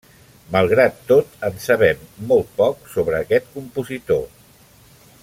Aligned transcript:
Malgrat 0.53 0.95
tot, 1.11 1.35
en 1.49 1.61
sabem 1.67 2.01
molt 2.31 2.51
poc 2.63 2.91
sobre 2.97 3.21
aquest 3.27 3.55
compositor. 3.59 4.29